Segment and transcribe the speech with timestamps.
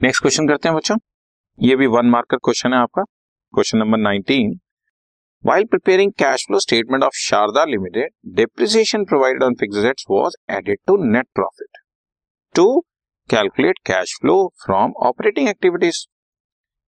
[0.00, 0.96] Next question करते हैं बच्चों।
[1.58, 3.02] ये भी वन मार्कर क्वेश्चन है आपका।
[3.54, 4.50] Question number nineteen
[5.44, 10.96] while preparing cash flow statement of Sharda Limited depreciation provided on fix was added to
[11.02, 11.78] net profit
[12.54, 12.66] to
[13.30, 16.06] calculate cash flow from operating activities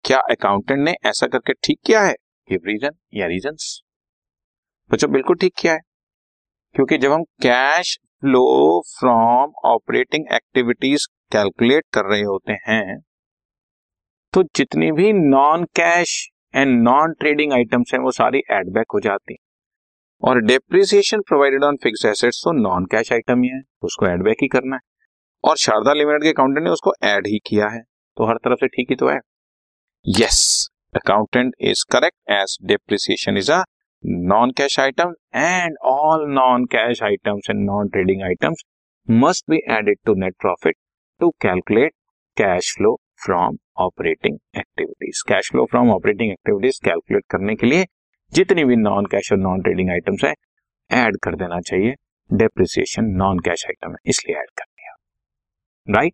[0.05, 2.13] क्या accountant ने ऐसा करके ठीक किया है?
[2.49, 3.81] Reason या रीजंस
[4.91, 5.79] बच्चों, बिल्कुल ठीक किया है।
[6.75, 12.99] क्योंकि जब हम cash flow from operating activities calculate कर रहे होते हैं
[14.33, 16.13] तो जितनी भी non cash
[16.53, 19.37] and non trading items हैं, वो सारी एडबैक हो जाती हैं।
[20.23, 24.37] और depreciation provided on fix assets तो नॉन कैश आइटम ही है, उसको एड बैक
[24.41, 24.81] ही करना है।
[25.43, 27.81] और शारदा लिमिटेड के अकाउंटेंट ने उसको ऐड ही किया है
[28.17, 29.19] तो हर तरफ़ से ठीक ही तो है।
[30.05, 33.63] Yes accountant is correct as depreciation is a
[34.03, 38.63] non cash item and all non cash items and non trading items
[39.07, 40.75] must be added to net profit
[41.21, 41.93] to calculate
[42.37, 47.85] cash flow from operating activities cash flow from operating activities calculate करने के लिए
[48.33, 50.33] जितनी भी non cash और non trading items है
[50.89, 51.93] add कर देना चाहिए.
[52.29, 54.95] डेप्रिसिएशन नॉन कैश आइटम है, इसलिए एड कर दिया।
[55.87, 56.13] Right